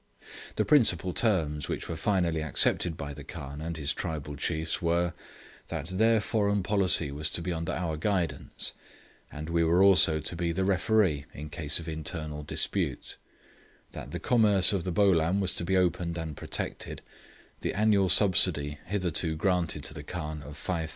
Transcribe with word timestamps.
The 0.55 0.65
principal 0.65 1.13
terms 1.13 1.67
which 1.69 1.87
were 1.87 1.95
finally 1.95 2.41
accepted 2.41 2.97
by 2.97 3.13
the 3.13 3.23
Khan 3.23 3.61
and 3.61 3.77
his 3.77 3.93
tribal 3.93 4.35
chiefs 4.35 4.81
were, 4.81 5.13
that 5.67 5.89
their 5.89 6.19
foreign 6.19 6.63
policy 6.63 7.11
was 7.11 7.29
to 7.29 7.39
be 7.43 7.53
under 7.53 7.71
our 7.71 7.97
guidance, 7.97 8.73
and 9.31 9.47
we 9.47 9.63
were 9.63 9.83
also 9.83 10.19
to 10.19 10.35
be 10.35 10.51
the 10.51 10.65
referee 10.65 11.25
in 11.35 11.51
case 11.51 11.79
of 11.79 11.87
internal 11.87 12.41
disputes; 12.41 13.17
that 13.91 14.09
the 14.09 14.19
commerce 14.19 14.73
of 14.73 14.85
the 14.85 14.91
Bolam 14.91 15.39
was 15.39 15.53
to 15.57 15.63
be 15.63 15.77
opened 15.77 16.17
and 16.17 16.35
protected, 16.35 17.03
the 17.59 17.75
annual 17.75 18.09
subsidy 18.09 18.79
hitherto 18.87 19.35
granted 19.35 19.83
to 19.83 19.93
the 19.93 20.01
Khan 20.01 20.41
of 20.41 20.57
5,000_l_. 20.57 20.89